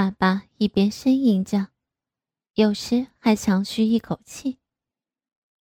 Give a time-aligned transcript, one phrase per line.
[0.00, 1.70] 爸爸一边呻吟着，
[2.54, 4.60] 有时还长吁一口气，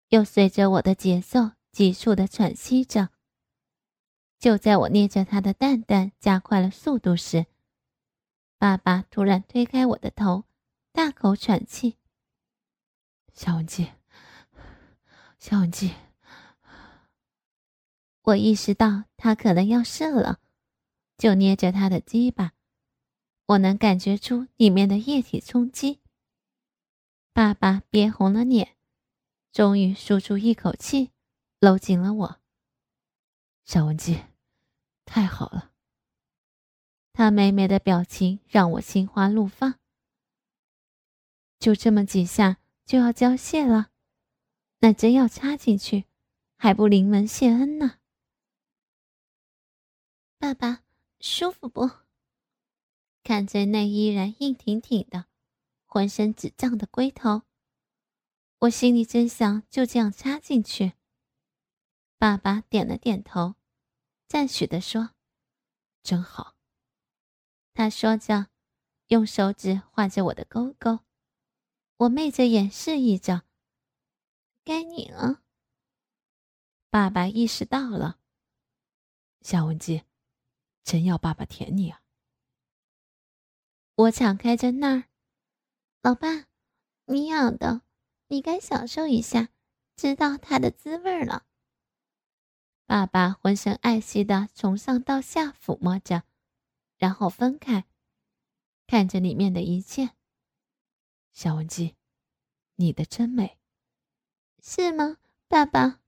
[0.09, 3.11] 又随着我的节奏急促的喘息着。
[4.39, 7.45] 就在我捏着他的蛋蛋加快了速度时，
[8.57, 10.45] 爸爸突然推开我的头，
[10.93, 11.99] 大口喘气。
[13.35, 13.91] 夏文姬，
[15.39, 15.93] 夏文姬，
[18.23, 20.41] 我意识到他可能要射了，
[21.19, 22.55] 就捏着他的鸡巴。
[23.47, 26.01] 我能感觉出里面的液体冲击。
[27.33, 28.77] 爸爸憋红了脸，
[29.53, 31.11] 终于舒出一口气，
[31.59, 32.41] 搂紧了我。
[33.65, 34.23] 小文姬，
[35.05, 35.71] 太好了。
[37.13, 39.79] 他美美的表情让我心花怒放。
[41.59, 43.91] 就这么几下就要交械了，
[44.81, 46.07] 那真要插进去，
[46.57, 47.99] 还不临门谢恩呢？
[50.39, 50.83] 爸爸，
[51.21, 52.02] 舒服不？
[53.25, 55.27] 看着那依然硬挺挺的、
[55.87, 57.43] 浑身只胀的龟头，
[58.59, 60.95] 我心里真想就这样插进去。
[62.19, 63.55] 爸爸点了点头，
[64.29, 65.11] 赞许地说
[66.03, 66.57] ：“真好。”
[67.75, 68.49] 他说着，
[69.07, 71.01] 用手指画着我的沟沟。
[71.99, 73.45] 我媚着眼示意着
[74.65, 75.43] ：“该你了。”
[76.91, 78.19] 爸爸意识到了，
[79.41, 80.03] 夏文姬，
[80.83, 82.03] 真要爸爸舔你啊！
[84.03, 85.05] 我敞开着那儿，
[86.03, 86.47] 老爸，
[87.05, 87.83] 你养的，
[88.27, 89.51] 你该享受一下，
[89.95, 91.47] 知道它的滋味了。
[92.87, 96.25] 爸爸浑身爱惜的从上到下抚摸着，
[96.97, 97.85] 然后分开，
[98.89, 100.11] 看着里面的一切。
[101.33, 101.95] 小文姬，
[102.75, 103.61] 你的真美，
[104.61, 106.01] 是吗，爸爸？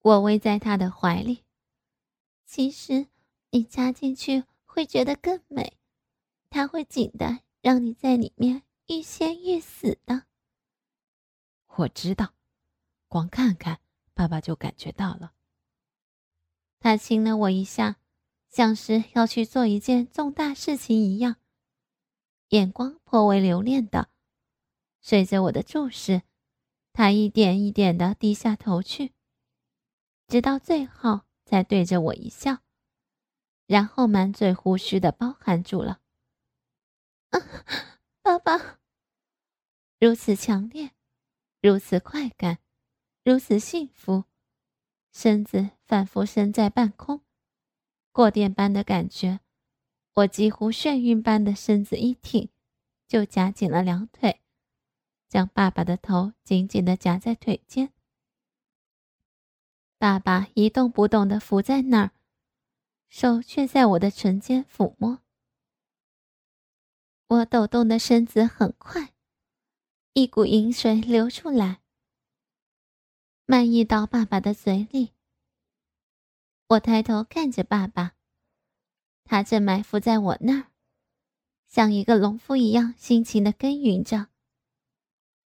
[0.00, 1.44] 我偎在他的怀里。
[2.44, 3.06] 其实
[3.50, 5.78] 你插进去会觉得更美。
[6.52, 10.24] 它会紧的，让你在里面欲仙欲死的。
[11.76, 12.34] 我知道，
[13.08, 13.80] 光看看，
[14.12, 15.32] 爸爸就感觉到了。
[16.78, 17.96] 他亲了我一下，
[18.50, 21.36] 像是要去做一件重大事情一样，
[22.50, 24.10] 眼光颇为留恋的。
[25.00, 26.20] 随着我的注视，
[26.92, 29.14] 他一点一点的低下头去，
[30.28, 32.58] 直到最后才对着我一笑，
[33.66, 36.00] 然后满嘴胡须的包含住了。
[38.22, 38.78] 爸爸，
[39.98, 40.92] 如此强烈，
[41.60, 42.58] 如此快感，
[43.24, 44.24] 如此幸福，
[45.12, 47.22] 身子仿佛身在半空，
[48.12, 49.40] 过电般的感觉。
[50.14, 52.50] 我几乎眩晕般的身子一挺，
[53.08, 54.42] 就夹紧了两腿，
[55.28, 57.94] 将爸爸的头紧紧的夹在腿间。
[59.98, 62.10] 爸爸一动不动的伏在那儿，
[63.08, 65.22] 手却在我的唇间抚摸。
[67.32, 69.14] 我抖动的身子很快，
[70.12, 71.80] 一股饮水流出来，
[73.46, 75.14] 漫溢到爸爸的嘴里。
[76.66, 78.16] 我抬头看着爸爸，
[79.24, 80.72] 他正埋伏在我那儿，
[81.68, 84.28] 像一个农夫一样辛勤的耕耘着。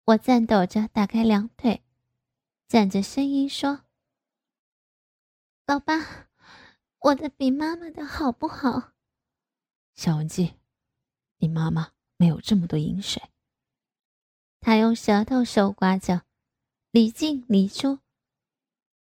[0.05, 1.83] 我颤抖着打开两腿，
[2.67, 3.83] 站着声音说
[5.67, 6.27] ：“老爸，
[6.97, 8.94] 我的比妈妈的好不好？”
[9.94, 10.55] 小文静。
[11.37, 13.21] 你妈妈没有这么多饮水。
[14.59, 16.23] 他用舌头手刮着，
[16.91, 17.99] 离进离出，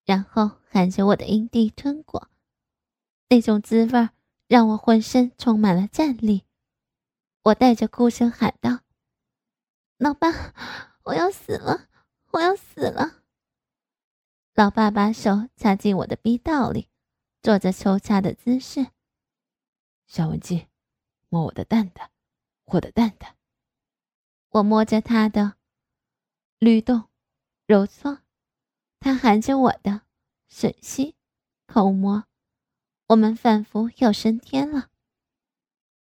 [0.05, 2.29] 然后含着我的阴蒂吞过。
[3.29, 4.09] 那种滋味
[4.47, 6.43] 让我浑身充满了战栗。
[7.43, 8.81] 我带着哭声喊道
[9.97, 10.53] ：“老爸，
[11.03, 11.89] 我要死了，
[12.31, 13.23] 我要死了！”
[14.53, 16.89] 老爸把手插进我的逼道里，
[17.41, 18.87] 做着抽插的姿势。
[20.07, 20.67] 小文姬，
[21.29, 22.11] 摸我的蛋蛋。
[22.69, 23.37] 我的蛋蛋，
[24.49, 25.55] 我摸着他的，
[26.59, 27.07] 律动，
[27.65, 28.19] 揉搓，
[28.99, 30.01] 他含着我的，
[30.51, 31.15] 吮吸，
[31.65, 32.25] 口摸，
[33.07, 34.89] 我们仿佛要升天了。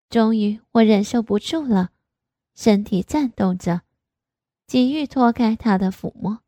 [0.09, 1.93] 终于，我忍受不住了，
[2.55, 3.83] 身体颤动着，
[4.67, 6.43] 急欲脱开他的抚摸。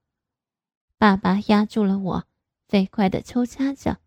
[0.97, 2.27] 爸爸压住了我，
[2.67, 3.99] 飞快的抽插着，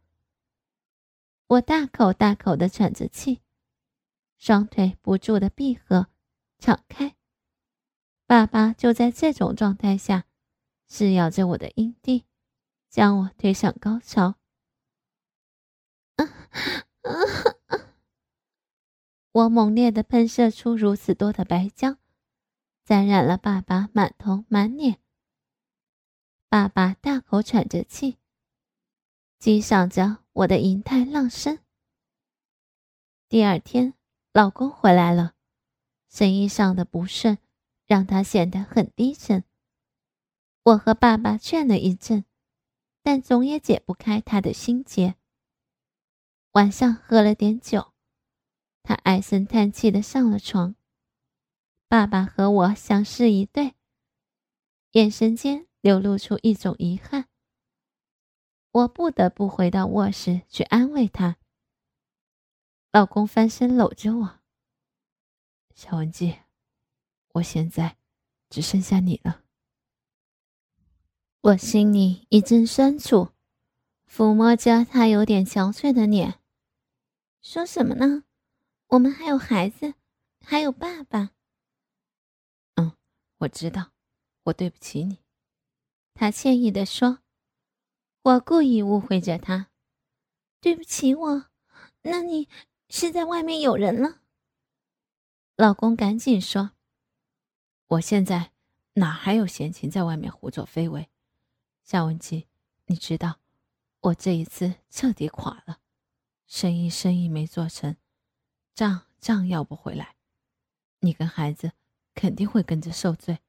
[1.46, 3.42] 我大口大口的喘着气。
[4.42, 6.08] 双腿不住的闭合、
[6.58, 7.16] 敞开，
[8.26, 10.26] 爸爸就在这种状态下，
[10.88, 12.26] 撕咬着我的阴蒂，
[12.90, 14.34] 将我推向高潮。
[19.32, 21.98] 我猛烈的喷射出如此多的白浆，
[22.84, 25.00] 沾染了爸爸满头满脸。
[26.50, 28.18] 爸爸大口喘着气，
[29.38, 31.60] 欣赏着我的银泰浪声。
[33.30, 33.94] 第二天。
[34.33, 35.33] 老公回来了，
[36.07, 37.38] 生意上的不顺
[37.86, 39.44] 让他显得很低沉。
[40.63, 42.24] 我和爸爸劝了一阵，
[43.04, 45.16] 但总也解不开他的心结。
[46.54, 47.92] 晚上喝了点酒，
[48.83, 50.75] 他唉声叹气的上了床。
[51.89, 53.75] 爸爸和我相视一对，
[54.92, 57.25] 眼神间流露出一种遗憾。
[58.72, 61.36] 我不得不回到卧室去安慰他。
[62.92, 64.40] 老公翻身搂着我，
[65.74, 66.40] 小文姬，
[67.36, 67.96] 我现在
[68.50, 69.44] 只剩下你了。
[71.40, 73.30] 我心里一阵酸楚，
[74.06, 76.42] 抚摸着他有点憔悴的脸，
[77.42, 78.26] 说什么呢？
[78.88, 79.94] 我们还有孩子，
[80.44, 81.32] 还有爸爸。
[82.76, 82.92] 嗯，
[83.38, 83.94] 我知道，
[84.44, 85.20] 我对不起你。
[86.14, 87.20] 他歉意的说。
[88.24, 89.72] 我故意误会着他，
[90.60, 91.46] 对不起我。
[92.04, 92.48] 那你
[92.94, 94.20] 是在外面有人了？
[95.56, 96.72] 老公赶紧说
[97.88, 98.52] ：“我现在
[98.96, 101.10] 哪还有闲情在外面胡作非为？”
[101.84, 102.50] 夏文姬，
[102.88, 103.40] 你知道，
[104.02, 105.80] 我这一次彻底垮了，
[106.46, 107.96] 生意生意没做成，
[108.76, 110.18] 账账要不回来，
[111.00, 111.72] 你跟孩子
[112.14, 113.40] 肯定会跟着受罪。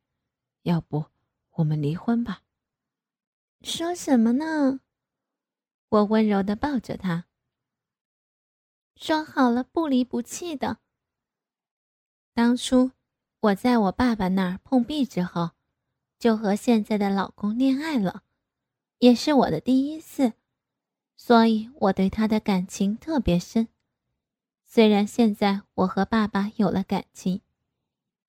[0.63, 1.07] 要不
[1.55, 2.43] 我们离婚吧？
[3.63, 4.79] 说什么呢？
[5.89, 7.27] 我温柔的抱着他，
[9.03, 10.79] 说好了不离不弃的。
[12.35, 12.93] 当初
[13.41, 15.51] 我在我爸爸那儿碰壁之后，
[16.21, 18.23] 就和现在的老公恋爱了，
[18.99, 20.35] 也是我的第一次，
[21.17, 23.67] 所以我对他的感情特别深。
[24.65, 27.41] 虽然现在我和爸爸有了感情，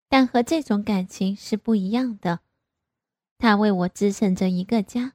[0.09, 2.39] 但和这种感情是不一样的。
[3.37, 5.13] 他为我支撑着一个家。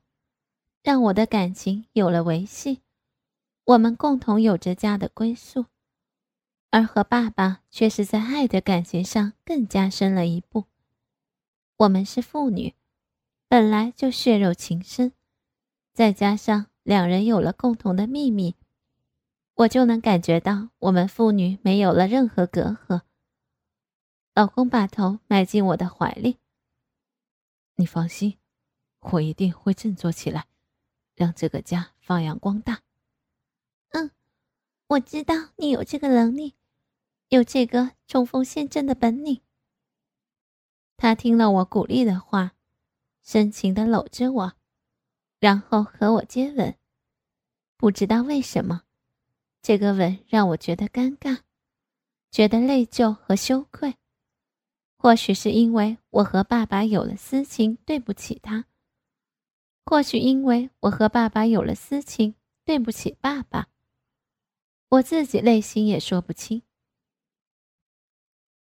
[0.85, 2.81] 让我的感情有了维系，
[3.69, 5.67] 我们共同有着家的归宿，
[6.71, 10.65] 而和爸爸却是在爱的感情上更加深了一步。
[11.77, 12.75] 我们是父女，
[13.47, 15.13] 本来就血肉情深，
[15.93, 18.57] 再加上两人有了共同的秘密，
[19.53, 23.03] 我就能感觉到我们父女没有了任何隔阂。
[24.35, 26.39] 老公把头埋进我的怀里，
[27.77, 28.39] 你放心，
[29.01, 30.47] 我一定会振作起来。
[31.15, 32.81] 让这个家发扬光大。
[33.91, 34.11] 嗯，
[34.87, 36.55] 我知道你有这个能力，
[37.29, 39.41] 有这个冲锋陷阵的本领。
[40.97, 42.55] 他听了我鼓励的话，
[43.23, 44.53] 深情的搂着我，
[45.39, 46.75] 然后和我接吻。
[47.77, 48.83] 不知道为什么，
[49.63, 51.39] 这个吻让我觉得尴尬，
[52.31, 53.95] 觉得内疚和羞愧。
[54.97, 58.65] 或许是因为我和爸爸有了私情，对不起他。
[59.85, 62.35] 或许因为我和爸爸有了私情，
[62.65, 63.69] 对不起爸爸。
[64.91, 66.63] 我自己内心也说不清。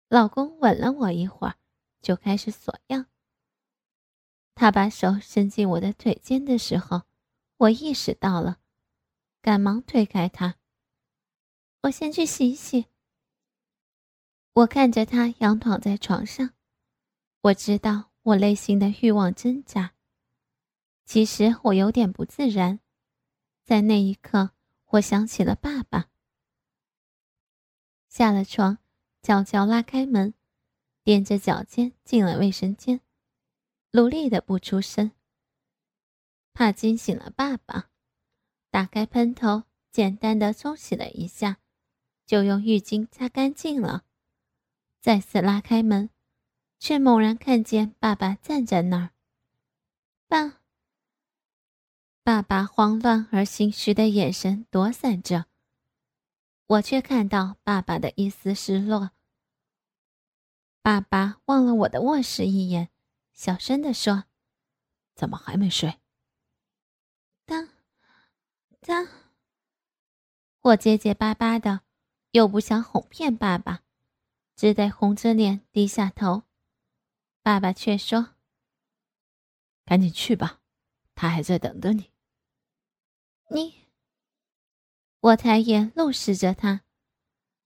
[0.07, 1.55] 老公吻了我一会儿，
[2.01, 3.07] 就开始索样。
[4.55, 7.01] 他把手伸进我的腿间的时候，
[7.57, 8.59] 我意识到了，
[9.41, 10.55] 赶忙推开他。
[11.81, 12.85] 我先去洗洗。
[14.53, 16.51] 我看着他仰躺在床上，
[17.41, 19.93] 我知道我内心的欲望挣扎。
[21.03, 22.79] 其实我有点不自然，
[23.65, 24.51] 在那一刻，
[24.91, 26.11] 我想起了爸爸。
[28.13, 28.77] 下了床，
[29.23, 30.35] 悄悄拉开门，
[31.03, 33.01] 踮着脚尖进了卫生间，
[33.93, 35.13] 努力的不出声，
[36.53, 37.89] 怕惊醒了爸爸。
[38.69, 41.57] 打开喷头，简单的冲洗了一下，
[42.27, 44.03] 就用浴巾擦干净了。
[45.01, 46.11] 再次拉开门，
[46.77, 49.09] 却猛然看见爸爸站在那儿。
[50.27, 50.59] 爸。
[52.21, 55.47] 爸爸慌乱而心虚的眼神躲闪着，
[56.67, 59.11] 我却看到爸爸的一丝失落。
[60.81, 62.89] 爸爸望了我的卧室一眼，
[63.31, 64.25] 小声的说
[65.15, 65.99] ：“怎么还没睡？”
[67.45, 67.69] 当，
[68.81, 69.07] 当……
[70.61, 71.81] 我结结巴巴的，
[72.31, 73.83] 又不想哄骗爸爸，
[74.55, 76.43] 只得红着脸低下头。
[77.41, 78.35] 爸爸却说
[79.83, 80.61] ：“赶紧去吧，
[81.13, 82.11] 他还在等着你。”
[83.51, 83.82] 你，
[85.23, 86.81] 我抬眼怒视着他，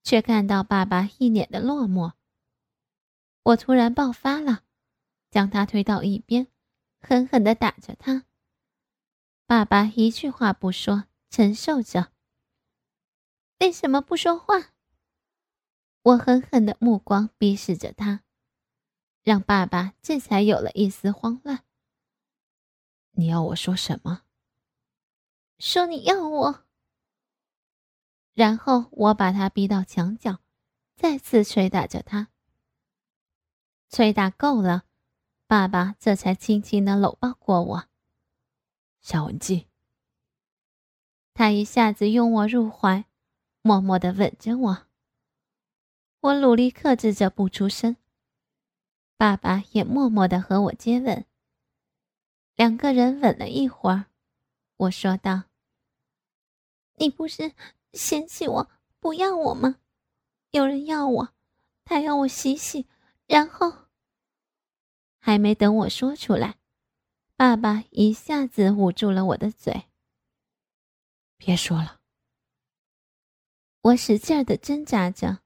[0.03, 2.13] 却看到爸爸一脸的落寞。
[3.41, 4.63] 我突然爆发了，
[5.31, 6.45] 将他推到一边，
[6.99, 8.25] 狠狠的打着他。
[9.47, 12.11] 爸爸一句话不说，承受着。
[13.57, 14.73] 为什么不说话？
[16.03, 18.21] 我狠狠的目光逼视着他，
[19.23, 21.63] 让爸爸这才有了一丝慌乱。
[23.13, 24.21] 你要我说什么？
[25.57, 26.66] 说你要我，
[28.37, 30.37] 然后我把他逼到墙角，
[30.95, 32.27] 再次捶打着他。
[33.89, 34.83] 捶打够了，
[35.47, 37.87] 爸爸这才轻轻的搂抱过我。
[39.01, 39.65] 夏文姬，
[41.33, 43.05] 他一下子拥我入怀，
[43.63, 44.87] 默默的吻着我。
[46.19, 47.97] 我努力克制着不出声。
[49.17, 51.25] 爸爸也默默的和我接吻。
[52.53, 54.05] 两个人吻了一会儿，
[54.75, 55.45] 我说道
[56.97, 57.55] ：“你不是
[57.93, 59.79] 嫌弃我不要我吗？
[60.51, 61.33] 有人要我，
[61.83, 62.87] 他要我洗洗，
[63.25, 63.87] 然后……
[65.19, 66.57] 还没等我说出来，
[67.35, 69.85] 爸爸一下子捂住了我的嘴。
[71.37, 72.01] 别说了。
[73.81, 75.39] 我使劲的挣扎着。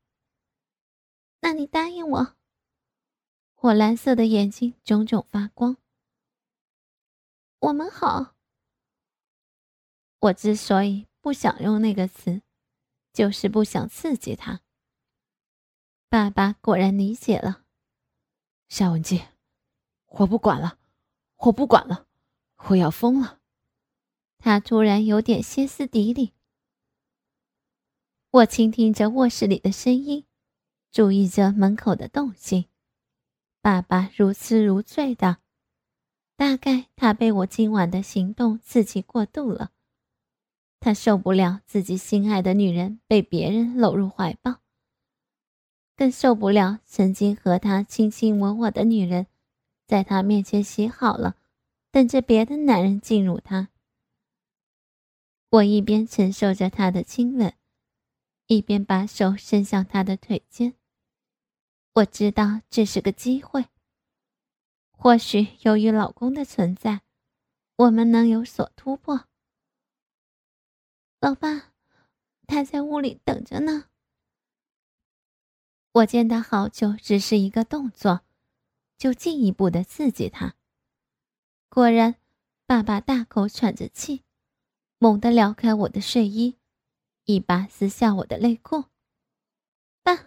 [1.42, 2.36] 那你答应我？
[3.54, 5.78] 火蓝色的眼睛炯炯发光。
[7.60, 8.36] 我们好。
[10.20, 12.42] 我之所以不想用那个词，
[13.14, 14.62] 就是不想刺激他。
[16.10, 17.64] 爸爸果然理解了。
[18.68, 19.22] 夏文静，
[20.08, 20.80] 我不管了，
[21.38, 22.08] 我不管了，
[22.68, 23.40] 我要疯了。
[24.40, 26.34] 他突然有点歇斯底里。
[28.32, 30.26] 我倾听着卧室里的声音，
[30.92, 32.66] 注意着门口的动静。
[33.62, 35.38] 爸爸如痴如醉的。
[36.36, 39.72] 大概他被我今晚的行动刺激过度了，
[40.82, 44.62] 他受不了自己心爱的女人被别人搂入怀抱，
[45.96, 49.28] 更受不了曾经和他卿卿我我的女人，
[49.86, 51.38] 在他面前洗好了，
[51.92, 53.70] 等着别的男人进入他。
[55.52, 57.54] 我一边承受着他的亲吻，
[58.48, 60.74] 一边把手伸向他的腿间。
[61.94, 63.68] 我知道这是个机会。
[64.90, 67.02] 或许由于老公的存在，
[67.76, 69.28] 我们能有所突破。
[71.24, 71.72] 老爸，
[72.48, 73.86] 他在屋里等着呢。
[75.92, 78.22] 我见他好久，只是一个动作，
[78.98, 80.56] 就进一步的刺激他。
[81.70, 82.16] 果然，
[82.66, 84.24] 爸爸大口喘着气，
[84.98, 86.58] 猛地撩开我的睡衣，
[87.26, 88.86] 一把撕下我的内裤。
[90.02, 90.26] 爸，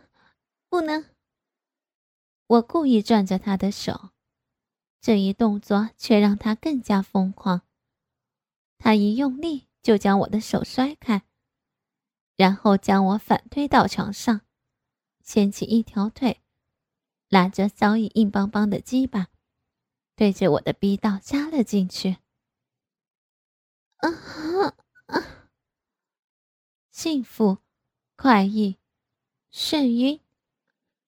[0.69, 1.07] 不能！
[2.47, 4.11] 我故意攥着他的手。
[5.01, 7.63] 这一动作却让他更加疯狂。
[8.79, 11.25] 他一用力就将我的手摔开，
[12.37, 14.41] 然后将我反推到床上，
[15.23, 16.41] 掀起一条腿，
[17.29, 19.29] 拉着早已硬邦邦的鸡巴，
[20.17, 22.17] 对着我的逼道扎了进去。
[23.97, 24.09] 啊
[25.05, 25.51] 啊！
[26.91, 27.59] 幸福、
[28.17, 28.79] 快意、
[29.53, 30.19] 眩晕，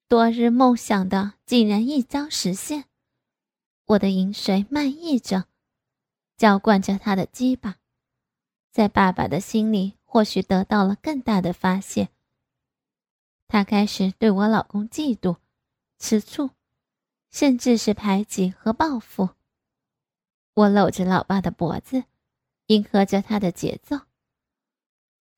[0.06, 2.84] 多日梦想的竟然一朝实现。
[3.86, 5.48] 我的饮水漫溢着，
[6.36, 7.78] 浇灌着他的鸡巴，
[8.76, 12.10] 在爸爸的心里或许得到了更大的发泄。
[13.48, 15.38] 他开始对我老公嫉妒、
[15.98, 16.50] 吃醋，
[17.30, 19.30] 甚至是排挤和报复。
[20.52, 22.04] 我搂着老爸的脖子，
[22.66, 24.00] 迎合着他的节奏。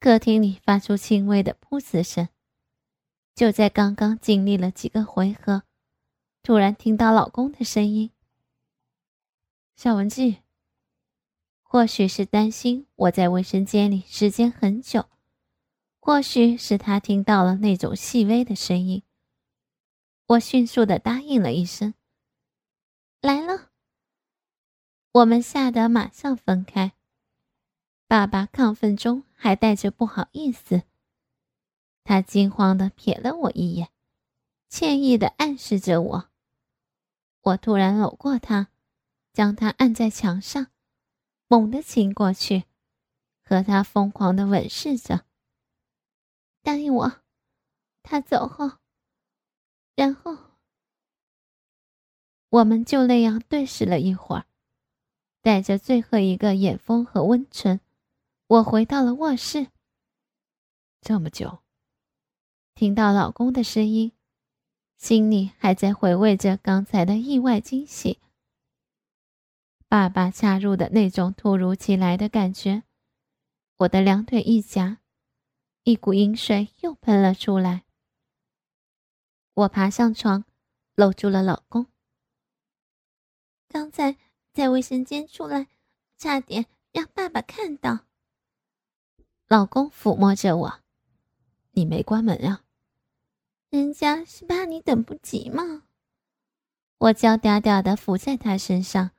[0.00, 2.28] 客厅里发出轻微的噗呲声。
[3.36, 5.62] 就在刚刚经历了几个回合，
[6.42, 8.10] 突然听到老公的声音。
[9.76, 10.38] 夏文姬，
[11.70, 15.04] 或许是担心我在卫生间里时间很久，
[16.00, 19.02] 或许是他听到了那种细微的声音，
[20.28, 21.92] 我迅速的答应了一声
[23.20, 23.68] ：“来了。”
[25.12, 26.94] 我们吓得马上分开。
[28.06, 30.84] 爸爸亢奋中还带着不好意思，
[32.02, 33.90] 他惊慌的瞥了我一眼，
[34.70, 36.30] 歉意的暗示着我。
[37.42, 38.68] 我突然搂过他。
[39.34, 40.66] 将他按在墙上，
[41.48, 42.64] 猛地亲过去，
[43.42, 45.24] 和他疯狂的吻视着。
[46.62, 47.20] 答应我，
[48.02, 48.72] 他走后，
[49.94, 50.36] 然后
[52.50, 54.44] 我们就那样对视了一会儿，
[55.40, 57.80] 带着最后一个眼风和温存，
[58.46, 59.68] 我回到了卧室。
[61.00, 61.60] 这么久，
[62.74, 64.12] 听到老公的声音，
[64.98, 68.18] 心里还在回味着刚才的意外惊喜。
[69.88, 72.82] 爸爸插入的那种突如其来的感觉，
[73.78, 74.98] 我的两腿一夹，
[75.82, 77.84] 一股阴水又喷了出来。
[79.54, 80.44] 我爬上床，
[80.94, 81.86] 搂住了老公。
[83.66, 84.18] 刚才
[84.52, 85.68] 在卫生间出来，
[86.18, 88.00] 差点让爸爸看到。
[89.46, 90.80] 老公抚摸着我
[91.72, 92.62] ：“你没关门啊？
[93.70, 95.84] 人家是怕你等不及吗？”
[96.98, 99.12] 我娇嗲嗲的伏在他身上。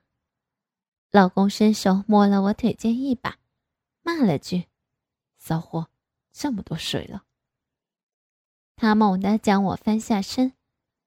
[1.10, 3.38] 老公伸手摸了我腿间一把，
[4.02, 4.66] 骂了句
[5.36, 5.88] ：“骚货，
[6.32, 7.24] 这么多水了。”
[8.76, 10.52] 他猛地将我翻下身，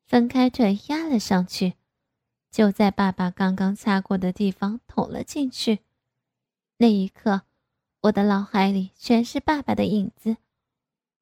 [0.05, 1.75] 分开腿压了上去，
[2.51, 5.79] 就在爸爸刚刚擦过的地方捅了进去。
[6.77, 7.43] 那一刻，
[8.01, 10.35] 我的脑海里全是爸爸的影子。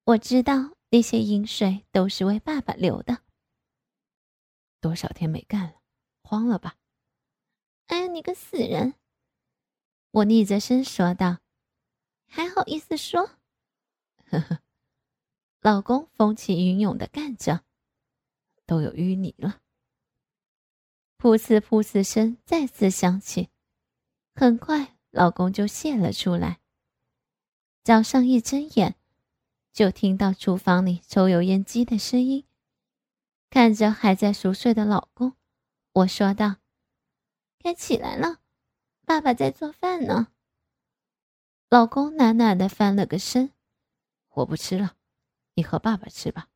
[0.06, 3.20] 我知道那些饮水都是为爸爸流的。
[4.80, 5.76] 多少天没干了，
[6.24, 6.76] 慌了吧？
[7.92, 8.94] 哎呀，你个死人！
[10.12, 11.40] 我逆着声说道
[12.26, 13.32] ：“还好意思说？”
[14.32, 14.60] 呵呵，
[15.60, 17.66] 老公风起云涌的干着，
[18.66, 19.60] 都有淤泥了。
[21.18, 23.50] 噗呲噗呲声再次响起，
[24.34, 26.62] 很快老公就泄了出来。
[27.84, 28.96] 早上一睁眼。
[29.74, 32.46] 就听到厨房里抽油烟机的声音，
[33.50, 35.38] 看着还在熟睡的老公，
[35.94, 36.58] 我说道
[37.62, 38.40] ：“该起来了，
[39.06, 40.28] 爸爸在做饭呢。”
[41.70, 43.52] 老公懒懒的翻了个身
[44.36, 44.96] ：“我不吃了，
[45.54, 46.50] 你和爸爸吃吧。”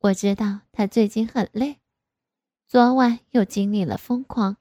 [0.00, 1.78] 我知道他最近很累，
[2.66, 4.56] 昨晚又经历了疯狂，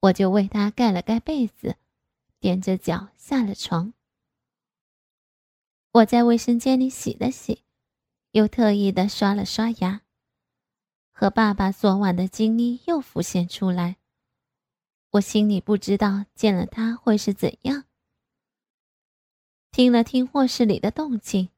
[0.00, 1.76] 我就为他盖了盖被子，
[2.40, 3.92] 踮着脚下了床。
[5.92, 7.62] 我在卫生间里洗了洗，
[8.32, 10.00] 又特意的刷了刷牙。
[11.12, 13.98] 和爸爸昨晚的经历又浮现出来，
[15.10, 17.84] 我心里不知道见了他会是怎样。
[19.72, 21.48] 听了听卧室里的动静，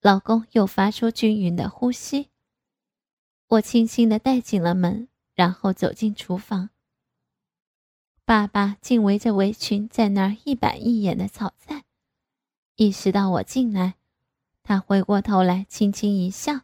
[0.00, 2.30] 老公又发出均匀的呼吸。
[3.48, 6.70] 我轻轻的带紧了门，然后走进厨房。
[8.24, 11.84] 爸爸竟围着围裙在那儿一板一眼的炒菜。
[12.76, 13.94] 意识到我进来，
[14.62, 16.60] 他回过头来，轻轻一笑：“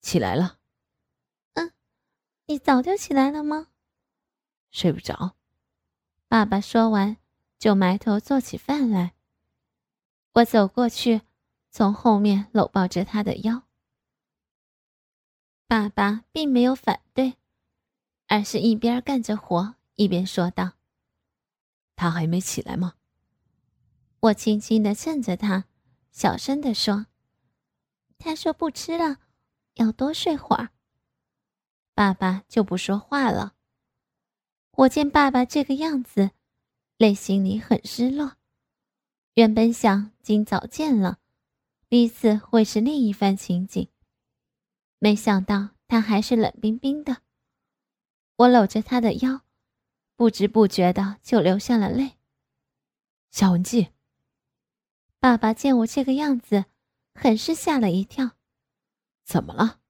[0.00, 0.58] 起来了。
[1.54, 1.72] ”“嗯，
[2.46, 3.66] 你早就起来了吗
[4.70, 5.36] ？”“睡不着。”
[6.28, 7.16] 爸爸说完，
[7.58, 9.14] 就埋头做起饭来。
[10.34, 11.22] 我走过去，
[11.70, 13.64] 从后面搂抱着他的腰。
[15.66, 17.36] 爸爸并没有反对，
[18.28, 20.72] 而是一边干着活，一边说道
[21.96, 22.94] ：“他还没起来吗？”
[24.20, 25.66] 我轻轻的蹭着他，
[26.12, 27.06] 小声的说
[28.18, 29.18] ：“他说不吃了，
[29.74, 30.70] 要多睡会儿。”
[31.94, 33.54] 爸爸就不说话了。
[34.80, 36.30] 我见爸爸这个样子，
[36.96, 38.38] 内心里很失落。
[39.34, 41.18] 原本想今早见了，
[41.86, 43.90] 彼此会是另一番情景，
[44.98, 47.18] 没想到他还是冷冰冰的。
[48.36, 49.42] 我搂着他的腰，
[50.16, 52.12] 不知不觉的就流下了泪。
[53.30, 53.88] 夏文季。
[55.18, 56.64] 爸爸见我这个样子，
[57.14, 58.30] 很是吓了一跳。
[59.24, 59.80] 怎么了？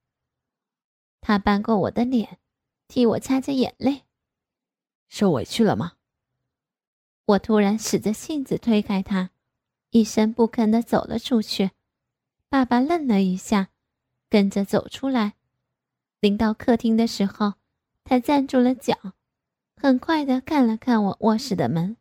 [1.21, 2.39] 他扳过我的脸，
[2.89, 4.03] 替我擦着眼泪。
[5.11, 5.91] 受委屈了吗？
[7.25, 9.31] 我突然使着性子推开他，
[9.89, 11.71] 一声不吭的走了出去。
[12.47, 13.67] 爸爸愣了一下，
[14.29, 15.33] 跟着走出来。
[16.21, 17.55] 临到客厅的时候，
[18.05, 18.95] 他站住了脚，
[19.75, 21.97] 很快的看了看我卧室的门。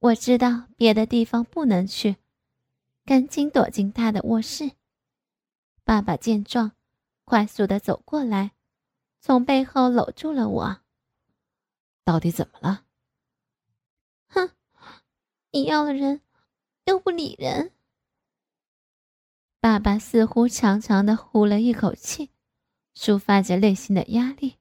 [0.00, 2.16] 我知道别的地方不能去，
[3.04, 4.72] 赶紧躲进他的卧室。
[5.84, 6.72] 爸爸见状，
[7.24, 8.50] 快速的走过来，
[9.20, 10.81] 从背后搂住了我。
[12.04, 12.84] 到底怎么了？
[14.28, 14.50] 哼，
[15.50, 16.20] 你要了人，
[16.84, 17.72] 又不理人。
[19.60, 22.30] 爸爸似乎长长的呼了一口气，
[22.94, 24.58] 抒发着内心的压力。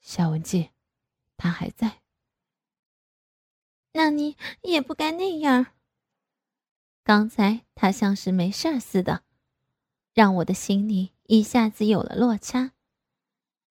[0.00, 0.70] 夏文静，
[1.36, 2.02] 他还在。
[3.92, 5.68] 那你也不该那样。
[7.02, 9.24] 刚才他像是没事似的，
[10.12, 12.72] 让我的心里一下子有了落差。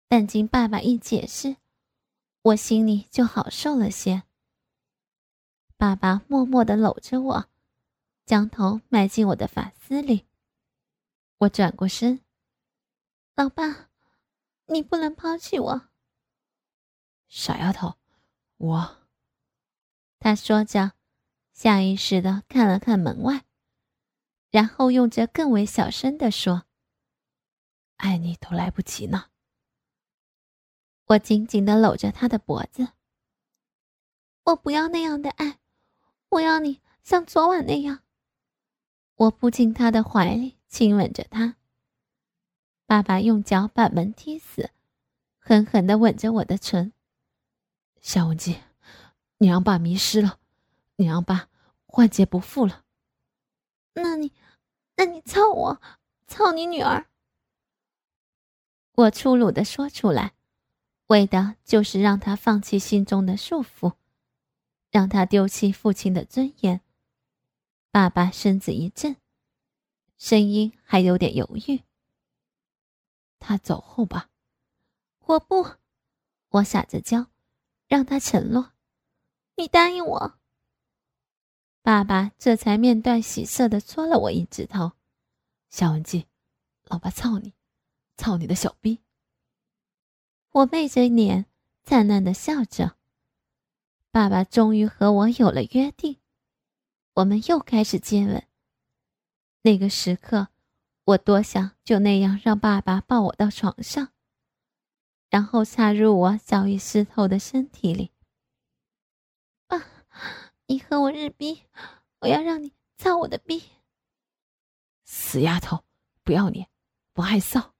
[0.08, 1.56] 但经爸爸一解释，
[2.44, 4.24] 我心里就好受了些。
[5.78, 7.50] 爸爸默默的搂着我，
[8.26, 10.28] 将头埋进我的发丝里。
[11.38, 12.24] 我转过身，
[13.36, 13.90] 老爸，
[14.66, 15.90] 你不能抛弃我。
[17.28, 17.96] 傻丫头，
[18.58, 19.08] 我。
[20.20, 20.94] 他说着，
[21.54, 23.46] 下意识的看了看门外，
[24.50, 26.66] 然后用着更为小声的说
[27.98, 29.30] ：“爱你都来不及呢。”
[31.12, 32.90] 我紧紧的搂着他的脖子。
[34.46, 35.60] 我不要那样的爱，
[36.30, 38.00] 我要你像昨晚那样。
[39.16, 41.58] 我扑进他的怀里，亲吻着他。
[42.86, 44.70] 爸爸用脚把门踢死，
[45.38, 46.94] 狠狠的吻着我的唇。
[48.00, 48.62] 夏文姬。
[49.38, 50.38] 你让爸迷失了，
[50.98, 51.50] 你让爸
[51.88, 52.86] 万劫不复了。
[53.94, 54.32] 那你，
[54.96, 55.82] 那你操我，
[56.28, 57.08] 操你女儿！
[58.92, 60.36] 我粗鲁的说出来，
[61.12, 63.96] 为的就是让他放弃心中的束缚，
[64.92, 66.80] 让他丢弃父亲的尊严。
[67.92, 69.18] 爸爸身子一震，
[70.18, 71.82] 声音还有点犹豫。
[73.40, 74.30] 他走后吧。
[75.26, 75.72] 我不，
[76.48, 77.28] 我撒着娇，
[77.90, 78.72] 让他承诺。
[79.58, 80.40] 你答应我。
[81.82, 84.94] 爸爸这才面带喜色的戳了我一指头。
[85.70, 86.28] 夏文姬，
[86.86, 87.54] 老爸操你，
[88.16, 89.02] 操你的小逼！
[90.54, 91.46] 我背着脸，
[91.82, 92.98] 灿烂的笑着。
[94.12, 96.18] 爸爸终于和我有了约定，
[97.14, 98.46] 我们又开始接吻。
[99.62, 100.50] 那个时刻，
[101.06, 104.12] 我多想就那样让爸爸抱我到床上，
[105.30, 108.12] 然后插入我早已湿透的身体里。
[109.68, 109.82] 爸，
[110.66, 111.64] 你和我日逼，
[112.20, 113.64] 我要让你操我的逼。
[115.06, 115.86] 死丫头，
[116.24, 116.68] 不要脸，
[117.14, 117.72] 不害臊！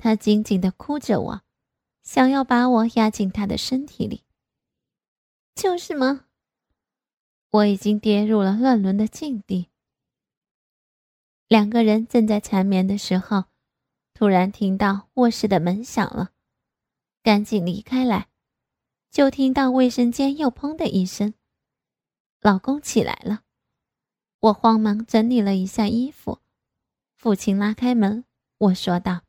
[0.00, 1.42] 他紧紧地哭着我，
[2.02, 4.24] 想要把我压进他的身体里。
[5.54, 6.24] 就是吗？
[7.50, 9.68] 我已经跌入了乱伦的境地。
[11.46, 13.44] 两个人正在缠绵的时候，
[14.14, 16.30] 突然听到卧室的门响了，
[17.22, 18.28] 赶紧离开来，
[19.10, 21.34] 就听到卫生间又砰的一声，
[22.40, 23.42] 老公起来了。
[24.38, 26.38] 我慌忙整理了一下衣服，
[27.18, 28.24] 父亲拉开门，
[28.56, 29.22] 我说道：“，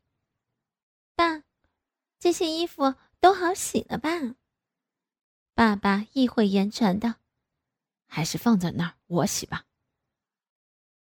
[2.21, 4.09] 这些衣服都好洗了吧？”
[5.55, 7.15] 爸爸意会言传道
[8.05, 9.65] ：“还是放在那儿，我洗吧。”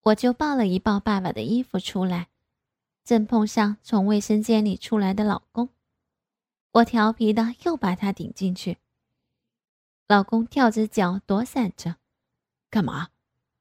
[0.01, 2.31] 我就抱了一抱爸爸的衣服出来，
[3.05, 5.69] 正碰上从卫生间里出来的老公，
[6.73, 8.79] 我调皮的又把他顶进去。
[10.09, 11.97] 老公跳着脚躲闪着，
[12.71, 13.11] 干嘛？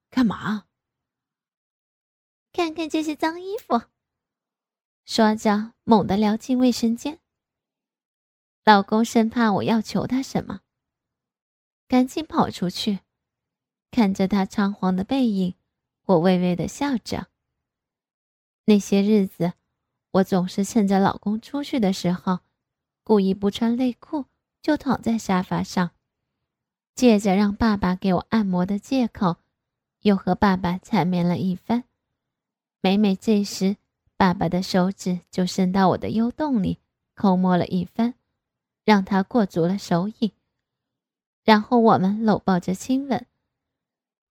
[0.10, 0.65] 干嘛？
[2.54, 3.82] 看看这些脏衣服。
[5.06, 7.19] 说着，猛地撩进卫生间。
[8.63, 10.62] 老公生怕我要求他什么。
[11.88, 13.00] 赶紧跑出去，
[13.89, 15.56] 看着他仓皇的背影，
[16.06, 17.28] 我微微的笑着。
[18.65, 19.54] 那些日子，
[20.12, 22.41] 我总是趁着老公出去的时候，
[23.04, 24.26] 故意不穿内裤，
[24.62, 25.89] 就躺在沙发上，
[26.93, 29.38] 借着让爸爸给我按摩的借口，
[30.02, 31.86] 又和爸爸缠绵了一番。
[32.82, 33.78] 每每这时，
[34.15, 36.78] 爸爸的手指就伸到我的幽洞里，
[37.15, 38.13] 抠摸了一番，
[38.89, 40.32] 让他过足了手瘾。
[41.43, 43.28] 然后我们搂抱着亲吻，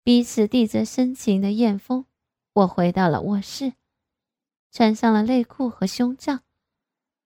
[0.02, 2.06] 彼此递着深情的艳风。
[2.54, 3.74] 我回到了卧室，
[4.72, 6.40] 穿上了内裤和胸罩，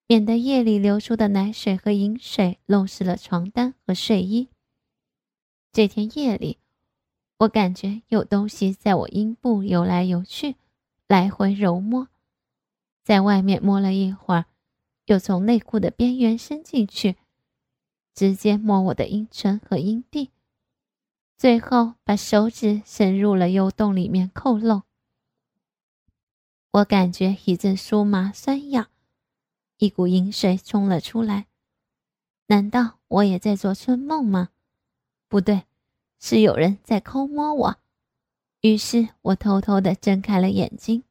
[0.07, 4.51] 免得夜里流出的奶水和饮水弄湿了床单和睡衣。
[5.73, 6.59] 这天夜里，
[7.39, 10.57] 我感觉有东西在我阴部游来游去，
[11.09, 12.09] 来回揉摸，
[13.03, 14.45] 在外面摸了一会儿，
[15.07, 17.17] 又从内裤的边缘伸进去。
[18.15, 20.31] 直接摸我的阴唇和阴蒂，
[21.39, 24.83] 最后把手指伸入了幽洞里面扣弄。
[26.73, 28.89] 我感觉一阵酥麻酸痒，
[29.79, 31.47] 一股淫水冲了出来。
[32.47, 34.51] 难道我也在做春梦吗？
[35.29, 35.65] 不对，
[36.19, 37.77] 是有人在抠摸我。
[38.61, 41.05] 于是我偷偷的睁开了眼睛。